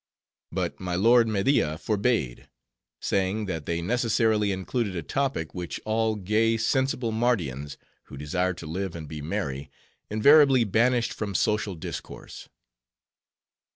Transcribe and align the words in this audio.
But 0.51 0.79
my 0.79 0.95
lord 0.95 1.27
Media 1.27 1.77
forbade; 1.77 2.49
saying 2.99 3.45
that 3.45 3.67
they 3.67 3.83
necessarily 3.83 4.51
included 4.51 4.95
a 4.95 5.03
topic 5.03 5.53
which 5.53 5.79
all 5.85 6.15
gay, 6.15 6.57
sensible 6.57 7.11
Mardians, 7.11 7.77
who 8.05 8.17
desired 8.17 8.57
to 8.57 8.65
live 8.65 8.95
and 8.95 9.07
be 9.07 9.21
merry, 9.21 9.69
invariably 10.09 10.63
banished 10.63 11.13
from 11.13 11.35
social 11.35 11.75
discourse. 11.75 12.49